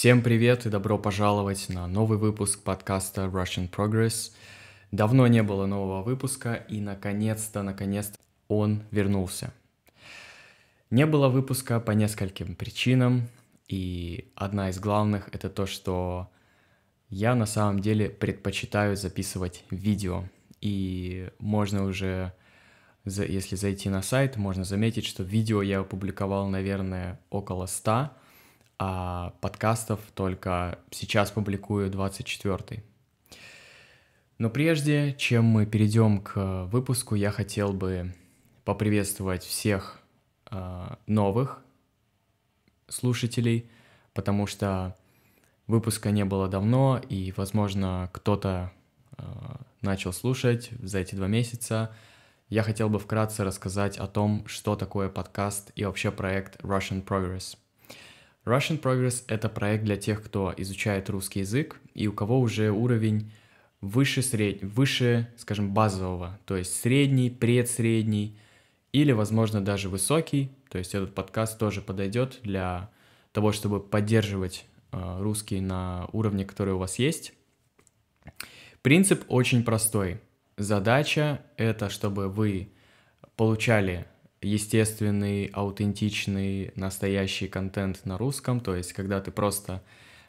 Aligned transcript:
Всем 0.00 0.22
привет 0.22 0.64
и 0.64 0.70
добро 0.70 0.96
пожаловать 0.96 1.68
на 1.68 1.86
новый 1.86 2.16
выпуск 2.16 2.62
подкаста 2.62 3.26
Russian 3.26 3.68
Progress. 3.68 4.32
Давно 4.90 5.26
не 5.26 5.42
было 5.42 5.66
нового 5.66 6.02
выпуска, 6.02 6.54
и 6.54 6.80
наконец-то, 6.80 7.62
наконец-то 7.62 8.16
он 8.48 8.82
вернулся. 8.92 9.52
Не 10.88 11.04
было 11.04 11.28
выпуска 11.28 11.80
по 11.80 11.90
нескольким 11.90 12.54
причинам, 12.54 13.28
и 13.68 14.32
одна 14.36 14.70
из 14.70 14.80
главных— 14.80 15.28
это 15.32 15.50
то, 15.50 15.66
что 15.66 16.30
я 17.10 17.34
на 17.34 17.44
самом 17.44 17.80
деле 17.80 18.08
предпочитаю 18.08 18.96
записывать 18.96 19.64
видео, 19.70 20.24
и 20.62 21.28
можно 21.38 21.84
уже, 21.84 22.32
если 23.04 23.54
зайти 23.54 23.90
на 23.90 24.00
сайт, 24.00 24.38
можно 24.38 24.64
заметить, 24.64 25.04
что 25.04 25.22
видео 25.22 25.60
я 25.60 25.80
опубликовал, 25.80 26.48
наверное, 26.48 27.20
около 27.28 27.66
100, 27.66 28.12
а 28.82 29.34
подкастов 29.42 30.00
только 30.14 30.78
сейчас 30.90 31.30
публикую 31.30 31.90
24 31.90 32.82
Но 34.38 34.48
прежде, 34.48 35.14
чем 35.18 35.44
мы 35.44 35.66
перейдем 35.66 36.22
к 36.22 36.64
выпуску, 36.64 37.14
я 37.14 37.30
хотел 37.30 37.74
бы 37.74 38.14
поприветствовать 38.64 39.44
всех 39.44 40.00
э, 40.50 40.94
новых 41.06 41.62
слушателей, 42.88 43.68
потому 44.14 44.46
что 44.46 44.96
выпуска 45.66 46.10
не 46.10 46.24
было 46.24 46.48
давно, 46.48 47.02
и, 47.06 47.34
возможно, 47.36 48.08
кто-то 48.14 48.72
э, 49.18 49.22
начал 49.82 50.14
слушать 50.14 50.70
за 50.80 51.00
эти 51.00 51.14
два 51.14 51.26
месяца. 51.26 51.94
Я 52.48 52.62
хотел 52.62 52.88
бы 52.88 52.98
вкратце 52.98 53.44
рассказать 53.44 53.98
о 53.98 54.06
том, 54.06 54.46
что 54.46 54.74
такое 54.74 55.10
подкаст 55.10 55.70
и 55.74 55.84
вообще 55.84 56.10
проект 56.10 56.56
Russian 56.62 57.04
Progress— 57.04 57.58
Russian 58.44 58.80
Progress— 58.80 59.24
это 59.28 59.48
проект 59.48 59.84
для 59.84 59.96
тех, 59.96 60.22
кто 60.22 60.54
изучает 60.56 61.10
русский 61.10 61.40
язык 61.40 61.78
и 61.94 62.06
у 62.06 62.12
кого 62.12 62.40
уже 62.40 62.70
уровень 62.70 63.30
выше, 63.80 64.22
сред... 64.22 64.62
выше, 64.62 65.28
скажем, 65.36 65.72
базового, 65.72 66.38
то 66.46 66.56
есть 66.56 66.74
средний, 66.80 67.30
предсредний 67.30 68.38
или, 68.92 69.12
возможно, 69.12 69.60
даже 69.60 69.88
высокий. 69.88 70.50
То 70.68 70.78
есть 70.78 70.94
этот 70.94 71.14
подкаст 71.14 71.58
тоже 71.58 71.80
подойдет 71.80 72.40
для 72.42 72.90
того, 73.32 73.52
чтобы 73.52 73.80
поддерживать 73.80 74.66
э, 74.92 75.18
русский 75.20 75.60
на 75.60 76.08
уровне, 76.12 76.44
который 76.44 76.74
у 76.74 76.78
вас 76.78 76.98
есть. 76.98 77.32
Принцип 78.82 79.24
очень 79.28 79.64
простой. 79.64 80.20
Задача— 80.56 81.42
это 81.56 81.90
чтобы 81.90 82.28
вы 82.28 82.72
получали 83.36 84.06
естественный, 84.42 85.46
аутентичный, 85.46 86.72
настоящий 86.74 87.48
контент 87.48 88.04
на 88.06 88.16
русском, 88.16 88.60
то 88.60 88.74
есть 88.74 88.92
когда 88.92 89.20
ты 89.20 89.30
просто 89.30 89.82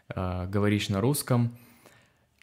э, 0.09 0.47
говоришь 0.47 0.89
на 0.89 1.01
русском, 1.01 1.57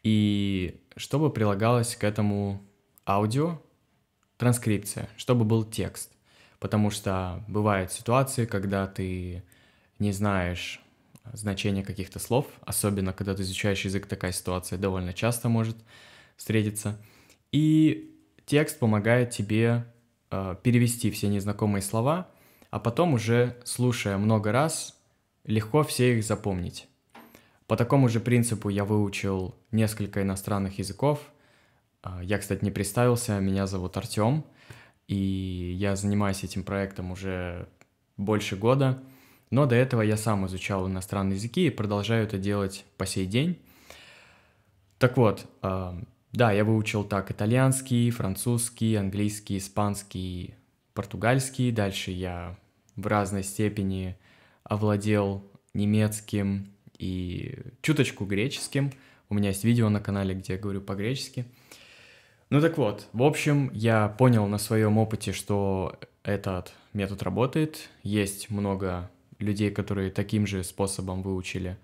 и 0.03 0.81
чтобы 0.97 1.31
прилагалось 1.31 1.95
к 1.97 2.05
этому 2.05 2.63
аудио, 3.07 3.61
транскрипция, 4.39 5.09
чтобы 5.17 5.45
был 5.45 5.65
текст. 5.65 6.13
Потому 6.61 6.91
что 6.91 7.45
бывают 7.47 7.93
ситуации, 7.93 8.47
когда 8.47 8.87
ты 8.87 9.43
не 9.99 10.13
знаешь 10.13 10.81
значения 11.33 11.85
каких-то 11.85 12.19
слов, 12.19 12.47
особенно 12.63 13.13
когда 13.13 13.35
ты 13.35 13.43
изучаешь 13.43 13.85
язык, 13.85 14.07
такая 14.07 14.33
ситуация 14.33 14.79
довольно 14.79 15.13
часто 15.13 15.49
может 15.49 15.77
встретиться. 16.37 16.99
И 17.53 18.15
текст 18.47 18.79
помогает 18.79 19.31
тебе 19.31 19.85
э, 20.31 20.57
перевести 20.63 21.11
все 21.11 21.29
незнакомые 21.29 21.83
слова, 21.83 22.29
а 22.71 22.79
потом 22.79 23.15
уже, 23.15 23.57
слушая 23.65 24.19
много 24.19 24.53
раз, 24.53 24.99
легко 25.45 25.83
все 25.83 26.17
их 26.17 26.25
запомнить. 26.25 26.89
По 27.67 27.77
такому 27.77 28.09
же 28.09 28.21
принципу 28.21 28.69
я 28.69 28.85
выучил 28.85 29.55
несколько 29.73 30.23
иностранных 30.23 30.79
языков. 30.79 31.21
Э, 32.03 32.21
я, 32.23 32.39
кстати, 32.39 32.65
не 32.65 32.71
представился, 32.71 33.41
меня 33.41 33.67
зовут 33.67 33.97
Артем, 33.97 34.45
и 35.07 35.75
я 35.79 35.97
занимаюсь 35.97 36.45
этим 36.45 36.65
проектом 36.65 37.13
уже 37.13 37.69
больше 38.17 38.57
года, 38.57 39.03
но 39.51 39.67
до 39.67 39.77
этого 39.77 40.03
я 40.03 40.17
сам 40.17 40.47
изучал 40.47 40.87
иностранные 40.89 41.37
языки 41.37 41.67
и 41.67 41.71
продолжаю 41.71 42.25
это 42.25 42.39
делать 42.39 42.85
по 42.97 43.07
сей 43.07 43.27
день. 43.27 43.59
Так 44.99 45.17
вот, 45.17 45.47
э, 45.63 45.93
да, 46.33 46.53
я 46.53 46.65
выучил 46.65 47.05
так 47.05 47.31
итальянский, 47.31 48.11
французский, 48.11 48.97
английский, 48.97 49.59
испанский, 49.59 50.55
португальский. 50.95 51.71
Дальше 51.71 52.11
я 52.11 52.57
в 52.97 53.07
разной 53.07 53.43
степени 53.43 54.17
овладел 54.65 55.45
немецким 55.73 56.73
и 56.99 57.59
чуточку 57.81 58.25
греческим. 58.25 58.93
У 59.31 59.35
меня 59.35 59.49
есть 59.49 59.65
видео 59.65 59.89
на 59.89 60.01
канале, 60.01 60.35
где 60.35 60.55
я 60.55 60.59
говорю 60.59 60.81
по-гречески. 60.81 61.47
Ну 62.51 62.61
так 62.61 62.79
вот, 62.79 63.07
в 63.13 63.23
общем, 63.23 63.71
я 63.73 64.09
понял 64.09 64.47
на 64.47 64.59
своем 64.59 64.99
опыте, 64.99 65.33
что 65.33 65.99
этот 66.23 66.73
метод 66.93 67.23
работает. 67.23 67.89
Есть 68.03 68.51
много 68.51 69.11
людей, 69.39 69.71
которые 69.71 70.11
таким 70.11 70.47
же 70.47 70.65
способом 70.65 71.23
выучили 71.23 71.77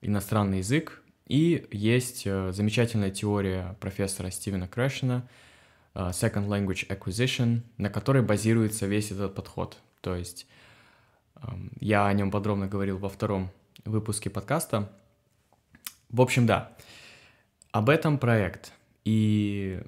иностранный 0.00 0.58
язык, 0.58 1.01
и 1.26 1.66
есть 1.70 2.22
э, 2.26 2.52
замечательная 2.52 3.10
теория 3.10 3.76
профессора 3.80 4.30
Стивена 4.30 4.66
Крэшена 4.66 5.28
э, 5.94 6.10
Second 6.10 6.46
Language 6.48 6.88
Acquisition, 6.88 7.60
на 7.78 7.90
которой 7.90 8.22
базируется 8.22 8.86
весь 8.86 9.10
этот 9.10 9.34
подход. 9.34 9.78
То 10.00 10.16
есть 10.16 10.46
эм, 11.36 11.72
я 11.80 12.06
о 12.06 12.12
нем 12.12 12.30
подробно 12.30 12.66
говорил 12.66 12.98
во 12.98 13.08
втором 13.08 13.50
выпуске 13.84 14.30
подкаста. 14.30 14.90
В 16.10 16.20
общем, 16.20 16.46
да, 16.46 16.76
об 17.70 17.88
этом 17.88 18.18
проект. 18.18 18.72
И 19.04 19.82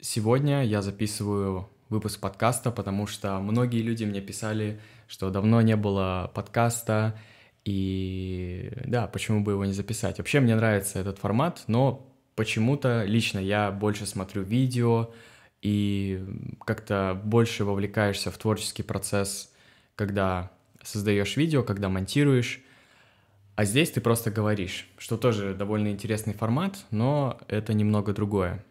сегодня 0.00 0.64
я 0.64 0.82
записываю 0.82 1.68
выпуск 1.88 2.20
подкаста, 2.20 2.70
потому 2.70 3.06
что 3.06 3.38
многие 3.40 3.82
люди 3.82 4.04
мне 4.04 4.20
писали, 4.20 4.80
что 5.08 5.30
давно 5.30 5.60
не 5.62 5.74
было 5.74 6.30
подкаста, 6.34 7.18
и 7.70 8.72
да, 8.86 9.06
почему 9.08 9.42
бы 9.42 9.52
его 9.52 9.66
не 9.66 9.74
записать? 9.74 10.16
Вообще 10.16 10.40
мне 10.40 10.56
нравится 10.56 10.98
этот 10.98 11.18
формат, 11.18 11.64
но 11.66 12.10
почему-то 12.34 13.04
лично 13.04 13.38
я 13.38 13.70
больше 13.70 14.06
смотрю 14.06 14.42
видео 14.42 15.12
и 15.60 16.24
как-то 16.64 17.20
больше 17.22 17.66
вовлекаешься 17.66 18.30
в 18.30 18.38
творческий 18.38 18.82
процесс, 18.82 19.52
когда 19.96 20.50
создаешь 20.82 21.36
видео, 21.36 21.62
когда 21.62 21.90
монтируешь. 21.90 22.62
А 23.54 23.66
здесь 23.66 23.90
ты 23.90 24.00
просто 24.00 24.30
говоришь, 24.30 24.88
что 24.96 25.18
тоже 25.18 25.52
довольно 25.52 25.88
интересный 25.88 26.32
формат, 26.32 26.86
но 26.90 27.38
это 27.48 27.74
немного 27.74 28.14
другое. 28.14 28.64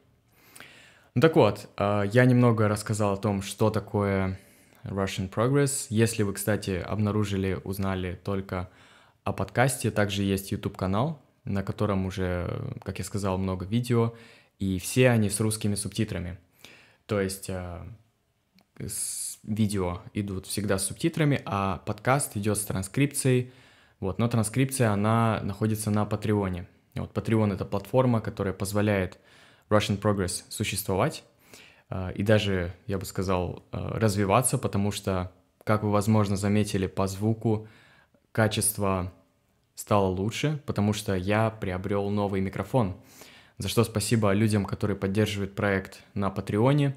Ну 1.14 1.22
так 1.22 1.36
вот, 1.36 1.70
а, 1.78 2.02
я 2.02 2.26
немного 2.26 2.68
рассказал 2.68 3.14
о 3.14 3.18
том, 3.18 3.44
что 3.44 3.70
такое 3.70 4.40
Russian 4.86 5.30
Progress. 5.30 5.86
Если 5.92 6.24
вы, 6.24 6.34
кстати, 6.34 6.84
обнаружили, 6.84 7.60
узнали 7.64 8.20
только 8.24 8.72
о 9.28 9.34
подкасте. 9.34 9.92
Также 9.92 10.24
есть 10.24 10.54
YouTube-канал, 10.54 11.22
на 11.44 11.62
котором 11.62 12.06
уже, 12.06 12.50
как 12.84 13.00
я 13.00 13.04
сказал, 13.04 13.38
много 13.38 13.66
видео, 13.66 14.14
и 14.58 14.80
все 14.80 15.10
они 15.10 15.30
с 15.30 15.42
русскими 15.42 15.76
субтитрами. 15.76 16.38
То 17.08 17.20
есть 17.20 17.50
э, 17.50 17.82
видео 19.44 20.00
идут 20.14 20.48
всегда 20.48 20.78
с 20.78 20.86
субтитрами, 20.86 21.42
а 21.46 21.80
подкаст 21.86 22.38
идет 22.38 22.58
с 22.58 22.64
транскрипцией. 22.64 23.52
Вот, 24.00 24.18
но 24.18 24.30
транскрипция, 24.30 24.92
она 24.92 25.42
находится 25.44 25.92
на 25.92 26.06
Патреоне. 26.06 26.66
Вот 26.96 27.12
Patreon— 27.12 27.54
это 27.56 27.66
платформа, 27.66 28.22
которая 28.22 28.54
позволяет 28.54 29.20
Russian 29.70 30.00
Progress 30.00 30.46
существовать 30.48 31.26
э, 31.90 32.14
и 32.14 32.24
даже, 32.24 32.74
я 32.86 32.98
бы 32.98 33.04
сказал, 33.04 33.66
э, 33.74 33.78
развиваться, 33.78 34.58
потому 34.58 34.92
что, 34.92 35.34
как 35.66 35.84
вы, 35.84 35.92
возможно, 35.92 36.38
заметили 36.38 36.88
по 36.88 37.08
звуку, 37.08 37.68
качество 38.32 39.12
стало 39.78 40.08
лучше, 40.08 40.60
потому 40.66 40.92
что 40.92 41.16
я 41.16 41.52
приобрел 41.52 42.10
новый 42.10 42.42
микрофон. 42.42 42.98
За 43.60 43.70
что 43.70 43.84
спасибо 43.84 44.34
людям, 44.34 44.66
которые 44.66 44.98
поддерживают 44.98 45.56
проект 45.56 46.04
на 46.16 46.32
Патреоне. 46.32 46.96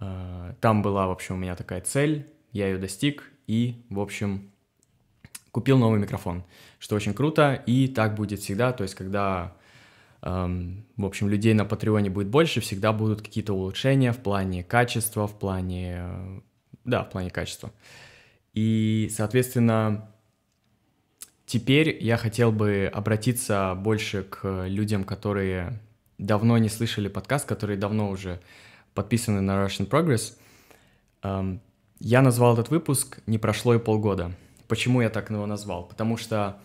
Э, 0.00 0.54
там 0.60 0.82
была, 0.82 1.06
в 1.06 1.12
общем, 1.12 1.36
у 1.36 1.38
меня 1.38 1.54
такая 1.54 1.80
цель, 1.80 2.26
я 2.50 2.66
ее 2.66 2.78
достиг 2.78 3.30
и, 3.46 3.84
в 3.88 4.00
общем, 4.00 4.50
купил 5.52 5.78
новый 5.78 6.00
микрофон, 6.00 6.42
что 6.80 6.96
очень 6.96 7.14
круто, 7.14 7.54
и 7.66 7.86
так 7.86 8.16
будет 8.16 8.40
всегда, 8.40 8.72
то 8.72 8.82
есть 8.82 8.96
когда, 8.96 9.54
эм, 10.22 10.84
в 10.96 11.06
общем, 11.06 11.28
людей 11.28 11.54
на 11.54 11.64
Патреоне 11.64 12.10
будет 12.10 12.28
больше, 12.28 12.60
всегда 12.60 12.92
будут 12.92 13.22
какие-то 13.22 13.52
улучшения 13.52 14.12
в 14.12 14.18
плане 14.18 14.64
качества, 14.64 15.28
в 15.28 15.38
плане, 15.38 15.98
э, 15.98 16.40
да, 16.84 17.04
в 17.04 17.10
плане 17.10 17.30
качества. 17.30 17.70
И, 18.54 19.08
соответственно, 19.14 20.12
Теперь 21.52 22.02
я 22.02 22.16
хотел 22.16 22.50
бы 22.50 22.90
обратиться 22.90 23.74
больше 23.74 24.22
к 24.22 24.64
людям, 24.66 25.04
которые 25.04 25.78
давно 26.16 26.56
не 26.56 26.70
слышали 26.70 27.08
подкаст, 27.08 27.46
которые 27.46 27.76
давно 27.76 28.08
уже 28.08 28.40
подписаны 28.94 29.42
на 29.42 29.62
Russian 29.62 29.86
Progress. 29.86 30.32
Эм, 31.22 31.60
я 32.00 32.22
назвал 32.22 32.54
этот 32.54 32.70
выпуск 32.70 33.20
«Не 33.26 33.36
прошло 33.36 33.74
и 33.74 33.78
полгода». 33.78 34.32
Почему 34.66 35.02
я 35.02 35.10
так 35.10 35.28
его 35.28 35.44
назвал? 35.44 35.84
Потому 35.84 36.16
что 36.16 36.56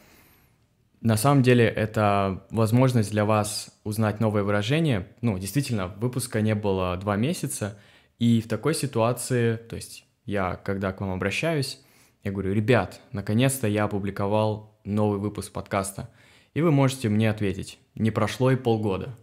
на 1.01 1.17
самом 1.17 1.43
деле 1.43 1.65
это 1.65 2.45
возможность 2.49 3.11
для 3.11 3.25
вас 3.25 3.77
узнать 3.83 4.21
новые 4.21 4.45
выражения. 4.45 5.05
Ну, 5.19 5.37
действительно, 5.37 5.89
выпуска 5.89 6.39
не 6.39 6.55
было 6.55 6.95
два 6.95 7.17
месяца, 7.17 7.77
и 8.19 8.39
в 8.39 8.47
такой 8.47 8.73
ситуации, 8.73 9.57
то 9.57 9.75
есть 9.75 10.05
я, 10.23 10.55
когда 10.55 10.93
к 10.93 11.01
вам 11.01 11.11
обращаюсь, 11.11 11.81
я 12.23 12.31
говорю, 12.31 12.53
ребят, 12.53 13.01
наконец-то 13.11 13.67
я 13.67 13.83
опубликовал 13.83 14.66
новый 14.87 15.19
выпуск 15.19 15.51
подкаста, 15.51 16.09
и 16.53 16.61
вы 16.61 16.71
можете 16.71 17.09
мне 17.09 17.29
ответить, 17.29 17.79
не 17.95 18.09
прошло 18.09 18.51
и 18.51 18.55
полгода. 18.55 19.15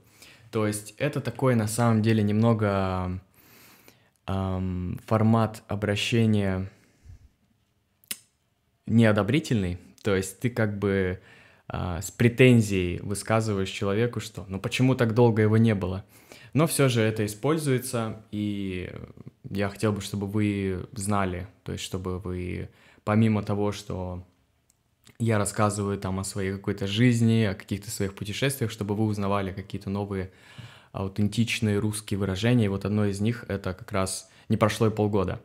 То 0.51 0.67
есть 0.67 0.95
это 0.99 1.21
такой 1.21 1.57
на 1.57 1.67
самом 1.67 2.03
деле 2.03 2.23
немного 2.23 3.21
эм, 4.27 5.01
формат 5.07 5.63
обращения 5.67 6.71
неодобрительный, 8.87 9.79
то 10.03 10.15
есть 10.15 10.39
ты 10.41 10.51
как 10.51 10.79
бы 10.79 11.21
э, 11.73 12.01
с 12.03 12.11
претензией 12.11 13.01
высказываешь 13.01 13.71
человеку, 13.71 14.21
что 14.21 14.45
ну 14.49 14.61
почему 14.61 14.95
так 14.95 15.15
долго 15.15 15.43
его 15.43 15.57
не 15.57 15.75
было. 15.75 16.05
Но 16.53 16.69
все 16.69 16.89
же 16.89 17.01
это 17.01 17.27
используется, 17.27 18.23
и 18.31 18.93
я 19.51 19.69
хотел 19.69 19.93
бы, 19.93 20.01
чтобы 20.01 20.29
вы 20.29 20.87
знали, 20.93 21.49
то 21.65 21.73
есть 21.73 21.83
чтобы 21.83 22.21
вы 22.21 22.69
помимо 23.03 23.43
того, 23.43 23.73
что 23.73 24.25
я 25.19 25.39
рассказываю 25.39 25.99
там 25.99 26.21
о 26.21 26.25
своей 26.25 26.53
какой-то 26.53 26.87
жизни, 26.87 27.45
о 27.45 27.55
каких-то 27.55 27.91
своих 27.91 28.15
путешествиях, 28.15 28.71
чтобы 28.71 28.95
вы 28.95 29.05
узнавали 29.05 29.53
какие-то 29.53 29.91
новые 29.91 30.31
аутентичные 30.93 31.79
русские 31.79 32.19
выражения. 32.19 32.67
И 32.67 32.69
вот 32.69 32.85
одно 32.85 33.07
из 33.07 33.21
них 33.21 33.45
это 33.49 33.75
как 33.75 33.91
раз 33.93 34.29
не 34.49 34.57
прошло 34.57 34.87
и 34.87 34.91
полгода. 34.91 35.41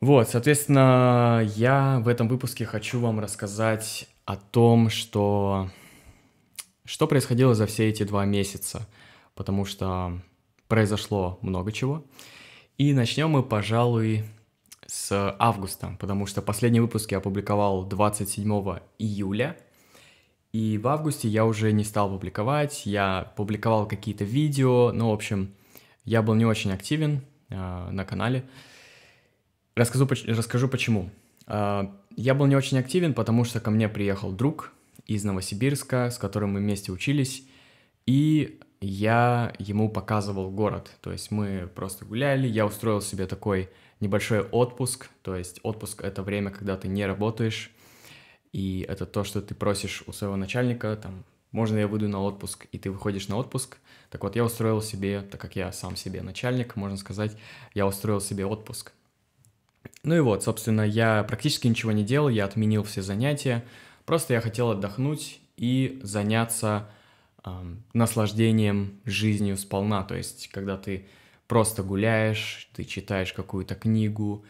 Вот, 0.00 0.28
соответственно, 0.28 1.42
я 1.54 2.00
в 2.00 2.08
этом 2.08 2.26
выпуске 2.26 2.64
хочу 2.64 2.98
вам 2.98 3.20
рассказать 3.20 4.08
о 4.24 4.36
том, 4.36 4.90
что 4.90 5.70
что 6.84 7.06
происходило 7.06 7.54
за 7.54 7.66
все 7.66 7.88
эти 7.88 8.02
два 8.02 8.24
месяца, 8.24 8.88
потому 9.36 9.64
что 9.64 10.20
произошло 10.66 11.38
много 11.42 11.70
чего. 11.70 12.04
И 12.78 12.92
начнем 12.92 13.30
мы, 13.30 13.42
пожалуй, 13.44 14.24
с 14.86 15.36
августа, 15.38 15.96
потому 15.98 16.26
что 16.26 16.42
последний 16.42 16.80
выпуск 16.80 17.12
я 17.12 17.18
опубликовал 17.18 17.84
27 17.84 18.50
июля, 18.98 19.56
и 20.52 20.76
в 20.78 20.86
августе 20.88 21.28
я 21.28 21.46
уже 21.46 21.72
не 21.72 21.84
стал 21.84 22.10
публиковать, 22.10 22.84
я 22.84 23.32
публиковал 23.36 23.86
какие-то 23.86 24.24
видео, 24.24 24.92
ну, 24.92 25.10
в 25.10 25.14
общем, 25.14 25.54
я 26.04 26.22
был 26.22 26.34
не 26.34 26.44
очень 26.44 26.72
активен 26.72 27.22
э, 27.48 27.90
на 27.90 28.04
канале. 28.04 28.44
Расскажу, 29.74 30.06
расскажу 30.26 30.68
почему. 30.68 31.10
Э, 31.46 31.86
я 32.16 32.34
был 32.34 32.46
не 32.46 32.56
очень 32.56 32.78
активен, 32.78 33.14
потому 33.14 33.44
что 33.44 33.60
ко 33.60 33.70
мне 33.70 33.88
приехал 33.88 34.30
друг 34.30 34.72
из 35.06 35.24
Новосибирска, 35.24 36.10
с 36.10 36.18
которым 36.18 36.52
мы 36.52 36.60
вместе 36.60 36.92
учились, 36.92 37.44
и 38.06 38.60
я 38.86 39.52
ему 39.58 39.88
показывал 39.88 40.50
город. 40.50 40.90
То 41.00 41.12
есть 41.12 41.30
мы 41.30 41.68
просто 41.74 42.04
гуляли, 42.04 42.46
я 42.46 42.66
устроил 42.66 43.00
себе 43.00 43.26
такой 43.26 43.70
небольшой 44.00 44.40
отпуск, 44.40 45.08
то 45.22 45.36
есть 45.36 45.60
отпуск— 45.62 46.02
это 46.04 46.22
время, 46.22 46.50
когда 46.50 46.76
ты 46.76 46.88
не 46.88 47.06
работаешь, 47.06 47.70
и 48.52 48.84
это 48.88 49.06
то, 49.06 49.24
что 49.24 49.40
ты 49.40 49.54
просишь 49.54 50.02
у 50.06 50.12
своего 50.12 50.36
начальника, 50.36 50.96
там, 50.96 51.24
можно 51.52 51.78
я 51.78 51.86
выйду 51.86 52.08
на 52.08 52.20
отпуск, 52.20 52.66
и 52.72 52.78
ты 52.78 52.90
выходишь 52.90 53.28
на 53.28 53.36
отпуск. 53.36 53.78
Так 54.10 54.22
вот, 54.24 54.36
я 54.36 54.44
устроил 54.44 54.82
себе, 54.82 55.22
так 55.22 55.40
как 55.40 55.54
я 55.54 55.70
сам 55.72 55.96
себе 55.96 56.22
начальник, 56.22 56.76
можно 56.76 56.96
сказать, 56.96 57.36
я 57.74 57.86
устроил 57.86 58.20
себе 58.20 58.44
отпуск. 58.44 58.92
Ну 60.02 60.16
и 60.16 60.20
вот, 60.20 60.42
собственно, 60.42 60.82
я 60.82 61.22
практически 61.24 61.68
ничего 61.68 61.92
не 61.92 62.04
делал, 62.04 62.28
я 62.28 62.44
отменил 62.44 62.82
все 62.82 63.02
занятия, 63.02 63.64
просто 64.04 64.34
я 64.34 64.40
хотел 64.40 64.70
отдохнуть 64.70 65.40
и 65.56 66.00
заняться 66.02 66.90
наслаждением 67.92 69.00
жизнью 69.04 69.56
сполна, 69.56 70.02
то 70.04 70.14
есть 70.14 70.48
когда 70.48 70.76
ты 70.76 71.06
просто 71.48 71.82
гуляешь, 71.82 72.70
ты 72.74 72.84
читаешь 72.84 73.32
какую-то 73.32 73.74
книгу. 73.74 74.44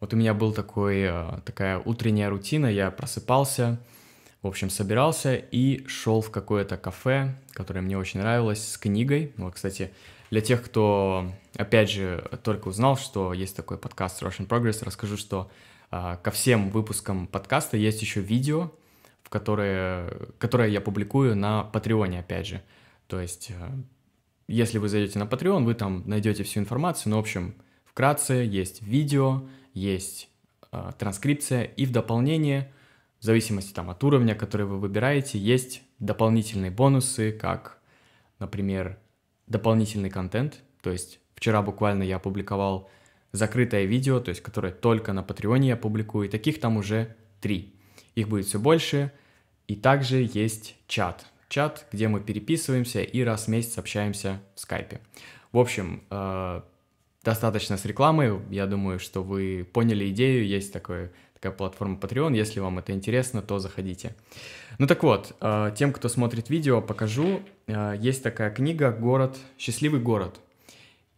Вот 0.00 0.14
у 0.14 0.16
меня 0.16 0.32
был 0.32 0.52
такой, 0.52 1.00
э, 1.00 1.40
такая 1.44 1.78
утренняя 1.78 2.30
рутина, 2.30 2.66
я 2.66 2.90
просыпался, 2.90 3.78
в 4.42 4.46
общем, 4.46 4.70
собирался 4.70 5.34
и 5.34 5.86
шел 5.86 6.20
в 6.20 6.30
какое-то 6.30 6.76
кафе, 6.76 7.36
которое 7.52 7.80
мне 7.80 7.98
очень 7.98 8.20
нравилось, 8.20 8.66
с 8.66 8.78
книгой. 8.78 9.32
Вот, 9.36 9.54
кстати, 9.54 9.90
для 10.30 10.40
тех, 10.40 10.62
кто, 10.62 11.30
опять 11.56 11.90
же, 11.90 12.28
только 12.42 12.68
узнал, 12.68 12.96
что 12.96 13.32
есть 13.32 13.56
такой 13.56 13.76
подкаст 13.76 14.22
Russian 14.22 14.46
Progress, 14.46 14.84
расскажу, 14.84 15.16
что 15.16 15.50
а, 15.90 16.16
ко 16.16 16.30
всем 16.30 16.70
выпускам 16.70 17.26
подкаста 17.26 17.76
есть 17.76 18.00
еще 18.02 18.20
видео, 18.20 18.72
в 19.26 19.28
которое, 19.28 20.08
которое 20.38 20.68
я 20.68 20.80
публикую 20.80 21.34
на 21.34 21.64
Патреоне, 21.64 22.20
опять 22.20 22.46
же. 22.46 22.62
То 23.08 23.20
есть 23.20 23.50
э, 23.50 23.68
если 24.46 24.78
вы 24.78 24.88
зайдете 24.88 25.18
на 25.18 25.24
Patreon, 25.24 25.64
вы 25.64 25.74
там 25.74 26.04
найдете 26.06 26.44
всю 26.44 26.60
информацию. 26.60 27.10
Но, 27.10 27.16
ну, 27.16 27.22
в 27.22 27.24
общем, 27.24 27.56
вкратце 27.84 28.34
есть 28.34 28.82
видео, 28.82 29.42
есть 29.74 30.28
э, 30.70 30.92
транскрипция, 30.96 31.64
и 31.64 31.86
в 31.86 31.90
дополнение, 31.90 32.72
в 33.18 33.24
зависимости 33.24 33.72
там 33.72 33.90
от 33.90 34.04
уровня, 34.04 34.36
который 34.36 34.64
вы 34.64 34.78
выбираете, 34.78 35.40
есть 35.40 35.82
дополнительные 35.98 36.70
бонусы, 36.70 37.32
как, 37.32 37.80
например, 38.38 38.96
дополнительный 39.48 40.10
контент. 40.10 40.62
То 40.82 40.92
есть 40.92 41.18
вчера 41.34 41.62
буквально 41.62 42.04
я 42.04 42.16
опубликовал 42.16 42.88
закрытое 43.32 43.86
видео, 43.86 44.20
то 44.20 44.28
есть 44.28 44.40
которое 44.40 44.72
только 44.72 45.12
на 45.12 45.24
Патреоне 45.24 45.70
я 45.70 45.76
публикую, 45.76 46.28
и 46.28 46.30
таких 46.30 46.60
там 46.60 46.76
уже 46.76 47.16
три. 47.40 47.75
Их 48.16 48.28
будет 48.28 48.46
все 48.46 48.58
больше, 48.58 49.12
и 49.68 49.76
также 49.76 50.28
есть 50.32 50.74
чат, 50.88 51.26
чат, 51.48 51.86
где 51.92 52.08
мы 52.08 52.20
переписываемся 52.20 53.02
и 53.02 53.22
раз 53.22 53.44
в 53.44 53.48
месяц 53.48 53.78
общаемся 53.78 54.40
в 54.54 54.60
скайпе. 54.60 55.00
В 55.52 55.58
общем, 55.58 56.02
э, 56.10 56.60
достаточно 57.22 57.76
с 57.76 57.84
рекламой. 57.84 58.40
Я 58.50 58.66
думаю, 58.66 58.98
что 58.98 59.22
вы 59.22 59.68
поняли 59.70 60.08
идею. 60.10 60.46
Есть 60.46 60.72
такой, 60.72 61.10
такая 61.34 61.52
платформа 61.52 61.98
Patreon. 61.98 62.34
Если 62.36 62.60
вам 62.60 62.78
это 62.78 62.92
интересно, 62.92 63.42
то 63.42 63.58
заходите. 63.58 64.14
Ну 64.78 64.86
так 64.86 65.02
вот, 65.02 65.34
э, 65.40 65.72
тем, 65.76 65.92
кто 65.92 66.08
смотрит 66.08 66.50
видео, 66.50 66.80
покажу. 66.80 67.42
Э, 67.66 67.94
есть 67.98 68.22
такая 68.22 68.50
книга 68.50 68.92
«Город. 68.92 69.36
Счастливый 69.58 70.00
город». 70.00 70.40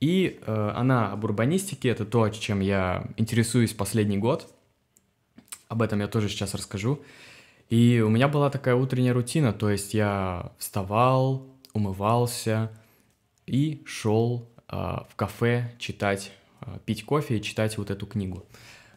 И 0.00 0.40
э, 0.46 0.72
она 0.74 1.12
об 1.12 1.24
урбанистике. 1.24 1.90
Это 1.90 2.04
то, 2.04 2.28
чем 2.30 2.60
я 2.60 3.06
интересуюсь 3.16 3.72
последний 3.72 4.18
год. 4.18 4.48
Об 5.68 5.82
этом 5.82 6.00
я 6.00 6.08
тоже 6.08 6.28
сейчас 6.28 6.54
расскажу. 6.54 7.02
И 7.68 8.00
у 8.00 8.08
меня 8.08 8.28
была 8.28 8.48
такая 8.48 8.74
утренняя 8.74 9.12
рутина, 9.12 9.52
то 9.52 9.68
есть 9.68 9.92
я 9.92 10.52
вставал, 10.58 11.46
умывался 11.74 12.70
и 13.46 13.82
шел 13.84 14.48
э, 14.68 14.74
в 14.74 15.14
кафе 15.16 15.74
читать, 15.78 16.32
э, 16.62 16.78
пить 16.86 17.04
кофе 17.04 17.36
и 17.36 17.42
читать 17.42 17.76
вот 17.76 17.90
эту 17.90 18.06
книгу. 18.06 18.46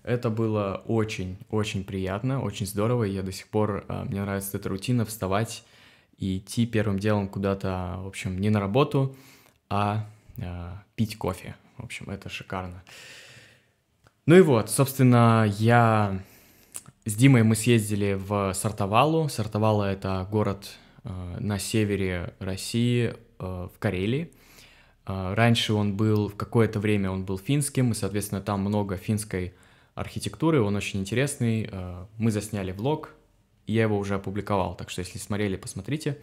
Это 0.04 0.30
было 0.30 0.82
очень-очень 0.86 1.84
приятно, 1.84 2.42
очень 2.42 2.66
здорово, 2.66 3.04
и 3.04 3.12
я 3.12 3.24
до 3.24 3.34
сих 3.34 3.48
пор, 3.50 3.86
э, 3.88 4.04
мне 4.06 4.22
нравится 4.22 4.58
эта 4.58 4.70
рутина, 4.70 5.06
вставать 5.06 5.64
и 6.18 6.38
идти 6.38 6.66
первым 6.66 6.98
делом 6.98 7.28
куда-то, 7.28 7.98
в 8.00 8.08
общем, 8.08 8.40
не 8.40 8.50
на 8.50 8.62
работу, 8.62 9.16
а 9.70 10.08
э, 10.38 10.72
пить 10.96 11.18
кофе. 11.18 11.56
В 11.78 11.84
общем, 11.84 12.10
это 12.10 12.30
шикарно. 12.30 12.84
Ну 14.26 14.36
и 14.36 14.42
вот, 14.42 14.70
собственно, 14.70 15.46
я 15.58 16.22
с 17.06 17.16
Димой 17.16 17.44
мы 17.44 17.56
съездили 17.56 18.14
в 18.14 18.54
Сартовалу. 18.54 19.28
Сартовала— 19.28 19.92
это 19.94 20.28
город 20.30 20.70
э, 21.04 21.38
на 21.40 21.58
севере 21.58 22.36
России, 22.40 23.16
э, 23.40 23.68
в 23.74 23.80
Карелии. 23.80 24.32
Э, 25.08 25.34
раньше 25.34 25.74
он 25.74 25.98
был, 25.98 26.28
в 26.28 26.36
какое-то 26.36 26.80
время 26.80 27.10
он 27.10 27.26
был 27.26 27.40
финским, 27.40 27.92
и, 27.92 27.96
соответственно, 27.96 28.42
там 28.42 28.62
много 28.62 28.98
финской 28.98 29.56
архитектуры, 29.96 30.62
он 30.62 30.76
очень 30.76 31.00
интересный. 31.00 31.68
Э, 31.72 32.06
мы 32.20 32.30
засняли 32.30 32.72
влог, 32.72 33.16
я 33.66 33.82
его 33.84 33.98
уже 33.98 34.16
опубликовал, 34.16 34.76
так 34.76 34.92
что 34.92 35.00
если 35.00 35.18
смотрели, 35.18 35.56
посмотрите. 35.56 36.20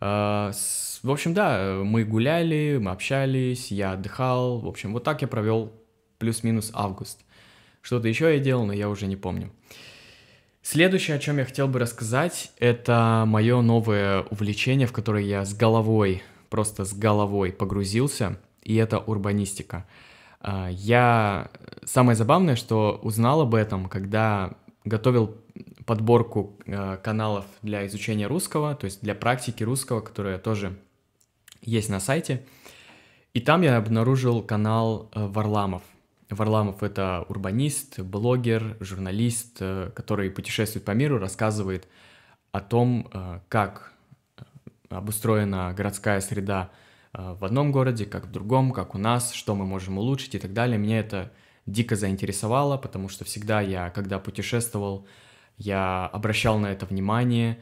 Э, 0.00 0.50
с, 0.52 0.98
в 1.04 1.10
общем, 1.12 1.32
да, 1.32 1.80
мы 1.80 2.02
гуляли, 2.02 2.78
мы 2.82 2.90
общались, 2.90 3.70
я 3.70 3.92
отдыхал. 3.92 4.58
В 4.58 4.66
общем, 4.66 4.92
вот 4.94 5.04
так 5.04 5.22
я 5.22 5.28
провел 5.28 5.72
плюс-минус 6.18 6.72
август. 6.74 7.20
Что-то 7.82 8.08
еще 8.08 8.34
я 8.34 8.40
делал, 8.40 8.66
но 8.66 8.72
я 8.72 8.88
уже 8.88 9.06
не 9.06 9.16
помню. 9.16 9.52
Следующее, 10.62 11.16
о 11.16 11.18
чем 11.18 11.38
я 11.38 11.44
хотел 11.44 11.66
бы 11.66 11.80
рассказать, 11.80 12.52
это 12.60 13.24
мое 13.26 13.60
новое 13.62 14.22
увлечение, 14.30 14.86
в 14.86 14.92
которое 14.92 15.24
я 15.24 15.44
с 15.44 15.54
головой, 15.54 16.22
просто 16.50 16.84
с 16.84 16.94
головой 16.94 17.50
погрузился, 17.52 18.38
и 18.62 18.76
это 18.76 18.98
урбанистика. 18.98 19.84
А, 20.40 20.68
я... 20.70 21.50
Самое 21.84 22.14
забавное, 22.16 22.54
что 22.54 23.00
узнал 23.02 23.40
об 23.40 23.56
этом, 23.56 23.88
когда 23.88 24.52
готовил 24.84 25.36
подборку 25.84 26.56
а, 26.68 26.96
каналов 26.96 27.44
для 27.62 27.84
изучения 27.88 28.28
русского, 28.28 28.76
то 28.76 28.84
есть 28.84 29.02
для 29.02 29.16
практики 29.16 29.64
русского, 29.64 30.00
которая 30.00 30.38
тоже 30.38 30.78
есть 31.60 31.88
на 31.88 31.98
сайте. 31.98 32.44
И 33.34 33.40
там 33.40 33.62
я 33.62 33.76
обнаружил 33.76 34.42
канал 34.42 35.10
а, 35.12 35.26
Варламов. 35.26 35.82
Варламов— 36.34 36.82
это 36.84 37.24
урбанист, 37.28 38.00
блогер, 38.00 38.76
журналист, 38.80 39.58
э, 39.60 39.90
который 39.94 40.30
путешествует 40.30 40.84
по 40.84 40.92
миру, 40.92 41.18
рассказывает 41.18 41.88
о 42.52 42.60
том, 42.60 43.08
э, 43.12 43.40
как 43.48 43.92
обустроена 44.88 45.72
городская 45.74 46.20
среда 46.20 46.70
в 47.14 47.44
одном 47.44 47.72
городе, 47.72 48.06
как 48.06 48.26
в 48.26 48.30
другом, 48.30 48.72
как 48.72 48.94
у 48.94 48.98
нас, 48.98 49.32
что 49.32 49.54
мы 49.54 49.66
можем 49.66 49.98
улучшить 49.98 50.34
и 50.34 50.38
так 50.38 50.52
далее. 50.52 50.78
Меня 50.78 50.98
это 50.98 51.30
дико 51.66 51.96
заинтересовало, 51.96 52.76
потому 52.76 53.08
что 53.08 53.24
всегда 53.24 53.60
я, 53.60 53.90
когда 53.90 54.18
путешествовал, 54.18 55.06
я 55.58 56.06
обращал 56.06 56.58
на 56.58 56.72
это 56.72 56.86
внимание, 56.86 57.58